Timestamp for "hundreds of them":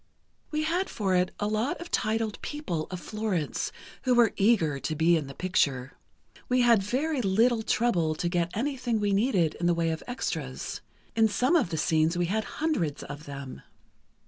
12.57-13.61